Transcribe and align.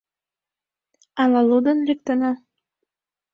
Ала 1.21 1.41
лудын 1.49 1.79
лектына? 1.87 2.31